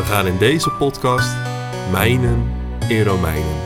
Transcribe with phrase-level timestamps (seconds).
[0.00, 1.36] We gaan in deze podcast
[1.90, 2.52] mijnen
[2.88, 3.60] in Romeinen.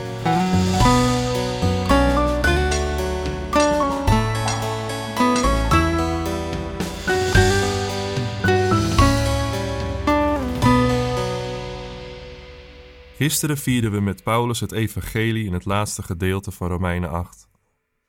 [13.15, 17.47] Gisteren vierden we met Paulus het evangelie in het laatste gedeelte van Romeinen 8.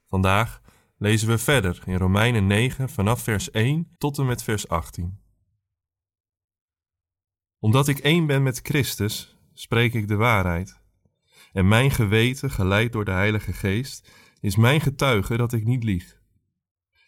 [0.09, 0.61] Vandaag
[0.99, 5.26] lezen we verder in Romeinen 9 vanaf vers 1 tot en met vers 18.
[7.59, 10.80] Omdat ik één ben met Christus, spreek ik de waarheid.
[11.52, 16.21] En mijn geweten, geleid door de Heilige Geest, is mijn getuige dat ik niet lieg.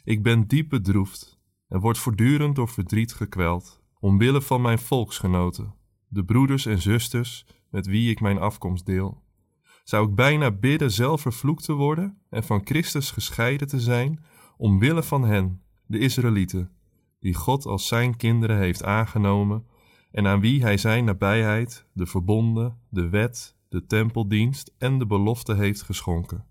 [0.05, 5.75] Ik ben diep bedroefd en word voortdurend door verdriet gekweld, omwille van mijn volksgenoten,
[6.09, 9.23] de broeders en zusters met wie ik mijn afkomst deel.
[9.85, 14.25] Zou ik bijna bidden zelf vervloekt te worden en van Christus gescheiden te zijn,
[14.57, 16.71] omwille van hen, de Israëlieten,
[17.21, 19.67] die God als zijn kinderen heeft aangenomen
[20.11, 25.55] en aan wie hij zijn nabijheid, de verbonden, de wet, de tempeldienst en de belofte
[25.55, 26.47] heeft geschonken.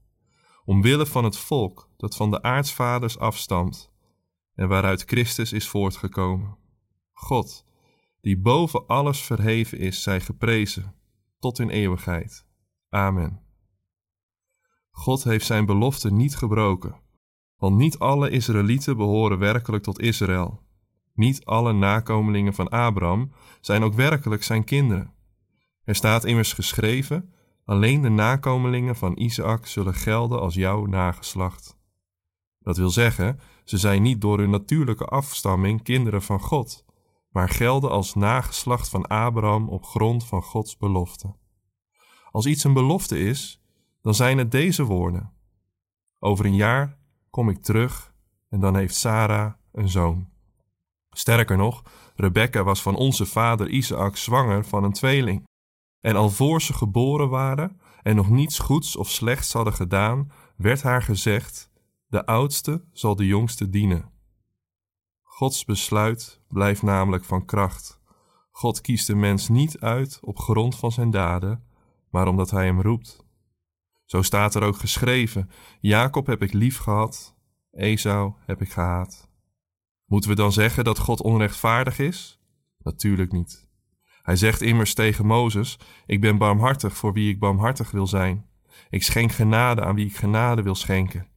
[0.65, 3.91] Omwille van het volk dat van de aartsvaders afstamt
[4.53, 6.57] en waaruit Christus is voortgekomen.
[7.11, 7.65] God,
[8.21, 10.95] die boven alles verheven is, zij geprezen
[11.39, 12.45] tot in eeuwigheid.
[12.89, 13.41] Amen.
[14.89, 17.01] God heeft zijn belofte niet gebroken,
[17.57, 20.66] want niet alle Israëlieten behoren werkelijk tot Israël.
[21.17, 25.13] Niet alle nakomelingen van Abraham zijn ook werkelijk zijn kinderen.
[25.83, 27.33] Er staat immers geschreven:
[27.65, 31.77] alleen de nakomelingen van Isaac zullen gelden als jouw nageslacht.
[32.59, 36.85] Dat wil zeggen, ze zijn niet door hun natuurlijke afstamming kinderen van God,
[37.29, 41.35] maar gelden als nageslacht van Abraham op grond van Gods belofte.
[42.31, 43.61] Als iets een belofte is,
[44.01, 45.33] dan zijn het deze woorden:
[46.19, 46.97] Over een jaar
[47.29, 48.13] kom ik terug
[48.49, 50.35] en dan heeft Sarah een zoon.
[51.17, 51.83] Sterker nog,
[52.15, 55.47] Rebecca was van onze vader Isaac zwanger van een tweeling.
[55.99, 60.81] En al voor ze geboren waren en nog niets goeds of slechts hadden gedaan, werd
[60.81, 61.69] haar gezegd:
[62.07, 64.11] De oudste zal de jongste dienen.
[65.23, 67.99] Gods besluit blijft namelijk van kracht.
[68.51, 71.63] God kiest de mens niet uit op grond van zijn daden,
[72.09, 73.25] maar omdat hij hem roept.
[74.05, 75.49] Zo staat er ook geschreven:
[75.79, 77.35] Jacob heb ik lief gehad,
[77.71, 79.26] Esau heb ik gehaat.
[80.07, 82.39] Moeten we dan zeggen dat God onrechtvaardig is?
[82.79, 83.69] Natuurlijk niet.
[84.21, 88.45] Hij zegt immers tegen Mozes: Ik ben barmhartig voor wie ik barmhartig wil zijn.
[88.89, 91.27] Ik schenk genade aan wie ik genade wil schenken.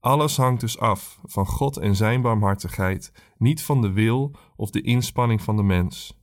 [0.00, 4.80] Alles hangt dus af van God en zijn barmhartigheid, niet van de wil of de
[4.80, 6.20] inspanning van de mens.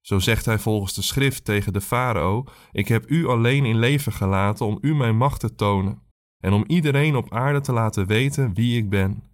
[0.00, 4.12] Zo zegt hij volgens de schrift tegen de farao: Ik heb u alleen in leven
[4.12, 6.02] gelaten om u mijn macht te tonen
[6.40, 9.31] en om iedereen op aarde te laten weten wie ik ben.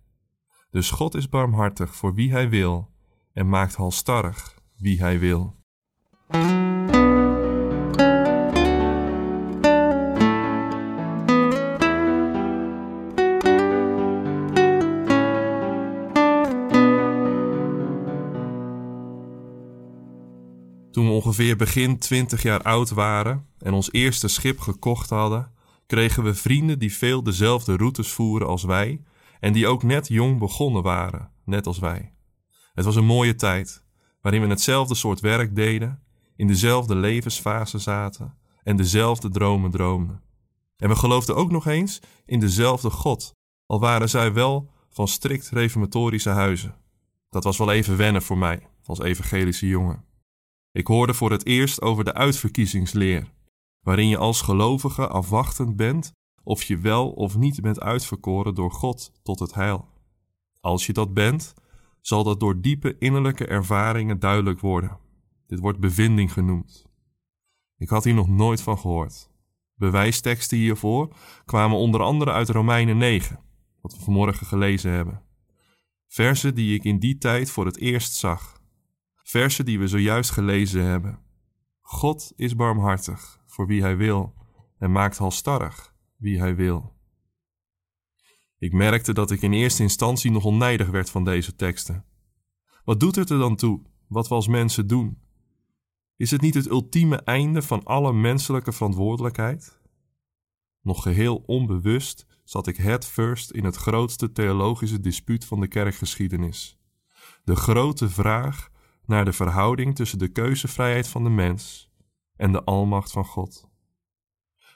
[0.70, 2.88] Dus God is barmhartig voor wie hij wil
[3.32, 5.56] en maakt halstarrig wie hij wil.
[20.90, 25.52] Toen we ongeveer begin 20 jaar oud waren en ons eerste schip gekocht hadden,
[25.86, 29.00] kregen we vrienden die veel dezelfde routes voeren als wij
[29.40, 32.12] en die ook net jong begonnen waren, net als wij.
[32.74, 33.84] Het was een mooie tijd,
[34.20, 36.02] waarin we hetzelfde soort werk deden,
[36.36, 40.22] in dezelfde levensfase zaten en dezelfde dromen droomden.
[40.76, 43.34] En we geloofden ook nog eens in dezelfde God,
[43.66, 46.74] al waren zij wel van strikt reformatorische huizen.
[47.30, 50.04] Dat was wel even wennen voor mij, als evangelische jongen.
[50.72, 53.32] Ik hoorde voor het eerst over de uitverkiezingsleer,
[53.80, 56.12] waarin je als gelovige afwachtend bent
[56.42, 59.88] of je wel of niet bent uitverkoren door God tot het heil.
[60.60, 61.54] Als je dat bent,
[62.00, 64.98] zal dat door diepe innerlijke ervaringen duidelijk worden.
[65.46, 66.86] Dit wordt bevinding genoemd.
[67.76, 69.30] Ik had hier nog nooit van gehoord.
[69.74, 71.14] Bewijsteksten hiervoor
[71.44, 73.40] kwamen onder andere uit Romeinen 9,
[73.80, 75.22] wat we vanmorgen gelezen hebben.
[76.06, 78.60] Versen die ik in die tijd voor het eerst zag.
[79.22, 81.18] Versen die we zojuist gelezen hebben.
[81.80, 84.34] God is barmhartig voor wie hij wil
[84.78, 86.96] en maakt halstarrig wie hij wil.
[88.58, 92.04] Ik merkte dat ik in eerste instantie nog onnijdig werd van deze teksten.
[92.84, 95.18] Wat doet het er dan toe wat we als mensen doen?
[96.16, 99.80] Is het niet het ultieme einde van alle menselijke verantwoordelijkheid?
[100.82, 106.78] Nog geheel onbewust zat ik head first in het grootste theologische dispuut van de kerkgeschiedenis.
[107.44, 108.70] De grote vraag
[109.04, 111.90] naar de verhouding tussen de keuzevrijheid van de mens
[112.36, 113.68] en de almacht van God.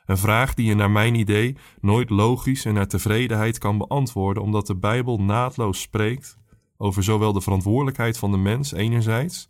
[0.07, 4.67] Een vraag die je naar mijn idee nooit logisch en naar tevredenheid kan beantwoorden, omdat
[4.67, 6.39] de Bijbel naadloos spreekt
[6.77, 9.49] over zowel de verantwoordelijkheid van de mens enerzijds,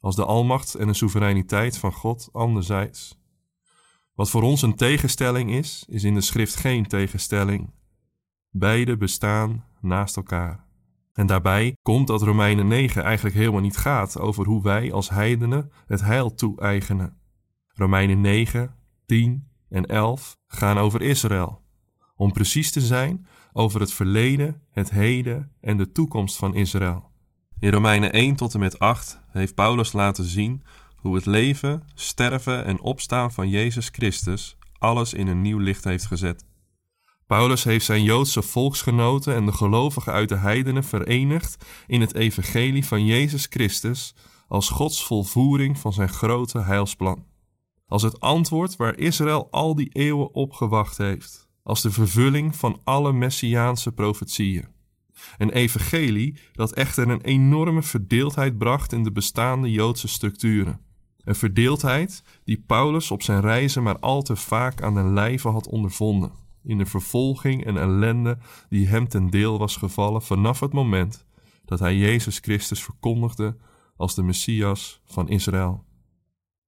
[0.00, 3.20] als de almacht en de soevereiniteit van God anderzijds.
[4.14, 7.70] Wat voor ons een tegenstelling is, is in de schrift geen tegenstelling.
[8.50, 10.66] Beide bestaan naast elkaar.
[11.12, 15.72] En daarbij komt dat Romeinen 9 eigenlijk helemaal niet gaat over hoe wij als heidenen
[15.86, 17.16] het heil toe-eigenen.
[17.68, 18.76] Romeinen 9,
[19.06, 21.60] 10 en 11 gaan over Israël.
[22.16, 27.10] Om precies te zijn, over het verleden, het heden en de toekomst van Israël.
[27.58, 30.62] In Romeinen 1 tot en met 8 heeft Paulus laten zien
[30.96, 36.06] hoe het leven, sterven en opstaan van Jezus Christus alles in een nieuw licht heeft
[36.06, 36.44] gezet.
[37.26, 42.86] Paulus heeft zijn Joodse volksgenoten en de gelovigen uit de heidenen verenigd in het evangelie
[42.86, 44.14] van Jezus Christus
[44.48, 47.24] als Gods volvoering van zijn grote heilsplan.
[47.92, 52.80] Als het antwoord waar Israël al die eeuwen op gewacht heeft, als de vervulling van
[52.84, 54.66] alle messiaanse profetieën.
[55.38, 60.80] Een evangelie dat echter een enorme verdeeldheid bracht in de bestaande Joodse structuren.
[61.24, 65.68] Een verdeeldheid die Paulus op zijn reizen maar al te vaak aan de lijve had
[65.68, 66.32] ondervonden,
[66.64, 71.26] in de vervolging en ellende die hem ten deel was gevallen vanaf het moment
[71.64, 73.56] dat hij Jezus Christus verkondigde
[73.96, 75.84] als de Messias van Israël.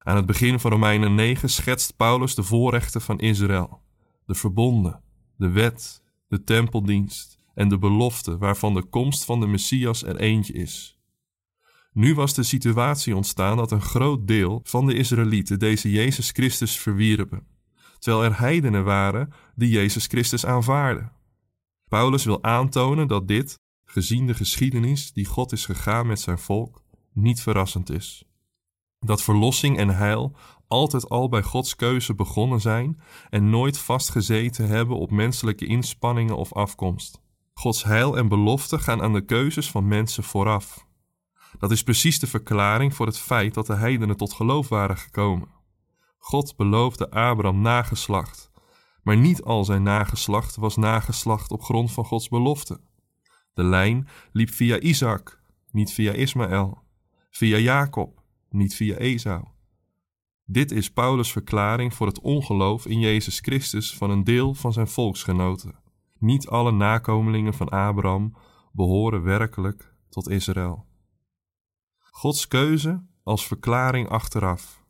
[0.05, 3.81] Aan het begin van Romeinen 9 schetst Paulus de voorrechten van Israël,
[4.27, 5.01] de verbonden,
[5.37, 10.53] de wet, de tempeldienst en de belofte waarvan de komst van de Messias er eentje
[10.53, 10.99] is.
[11.93, 16.79] Nu was de situatie ontstaan dat een groot deel van de Israëlieten deze Jezus Christus
[16.79, 17.47] verwierpen,
[17.99, 21.13] terwijl er heidenen waren die Jezus Christus aanvaarden.
[21.89, 26.83] Paulus wil aantonen dat dit, gezien de geschiedenis die God is gegaan met zijn volk,
[27.13, 28.25] niet verrassend is.
[29.05, 30.37] Dat verlossing en heil
[30.69, 36.53] altijd al bij Gods keuze begonnen zijn en nooit vastgezeten hebben op menselijke inspanningen of
[36.53, 37.21] afkomst.
[37.55, 40.87] Gods heil en belofte gaan aan de keuzes van mensen vooraf.
[41.59, 45.49] Dat is precies de verklaring voor het feit dat de heidenen tot geloof waren gekomen.
[46.19, 48.51] God beloofde Abraham nageslacht,
[49.03, 52.81] maar niet al zijn nageslacht was nageslacht op grond van Gods belofte.
[53.55, 55.41] De lijn liep via Isaac,
[55.71, 56.79] niet via Ismaël,
[57.31, 58.23] via Jacob,
[58.55, 59.45] niet via Esau.
[60.45, 64.89] Dit is Paulus' verklaring voor het ongeloof in Jezus Christus van een deel van zijn
[64.89, 65.75] volksgenoten.
[66.19, 68.37] Niet alle nakomelingen van Abraham
[68.73, 70.87] behoren werkelijk tot Israël.
[71.99, 74.85] Gods keuze als verklaring achteraf.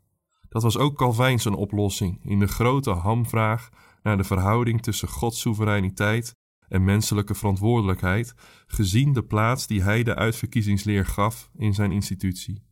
[0.48, 3.68] Dat was ook Calvijn zijn oplossing in de grote hamvraag
[4.02, 6.34] naar de verhouding tussen Gods soevereiniteit
[6.68, 8.34] en menselijke verantwoordelijkheid,
[8.66, 12.63] gezien de plaats die hij de uitverkiezingsleer gaf in zijn institutie.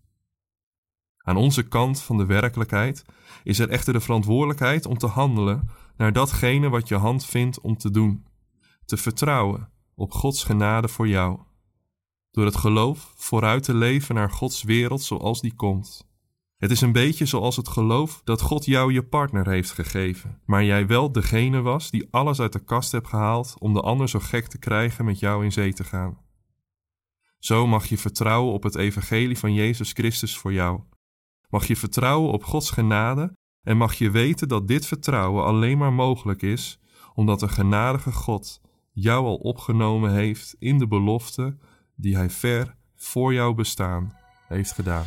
[1.22, 3.04] Aan onze kant van de werkelijkheid
[3.44, 7.76] is er echter de verantwoordelijkheid om te handelen naar datgene wat je hand vindt om
[7.76, 8.26] te doen,
[8.84, 11.38] te vertrouwen op Gods genade voor jou,
[12.30, 16.10] door het geloof vooruit te leven naar Gods wereld zoals die komt.
[16.56, 20.64] Het is een beetje zoals het geloof dat God jou je partner heeft gegeven, maar
[20.64, 24.18] jij wel degene was die alles uit de kast hebt gehaald om de ander zo
[24.18, 26.18] gek te krijgen met jou in zee te gaan.
[27.38, 30.80] Zo mag je vertrouwen op het evangelie van Jezus Christus voor jou
[31.52, 35.92] mag je vertrouwen op Gods genade en mag je weten dat dit vertrouwen alleen maar
[35.92, 36.80] mogelijk is
[37.14, 38.60] omdat een genadige God
[38.92, 41.56] jou al opgenomen heeft in de belofte
[41.94, 44.16] die Hij ver voor jouw bestaan
[44.48, 45.04] heeft gedaan.